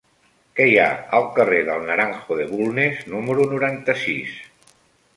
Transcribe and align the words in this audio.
Què 0.59 0.65
hi 0.69 0.79
ha 0.83 0.87
al 1.17 1.27
carrer 1.35 1.59
del 1.69 1.85
Naranjo 1.91 2.39
de 2.41 2.49
Bulnes 2.57 3.07
número 3.13 3.49
noranta-sis? 3.57 4.39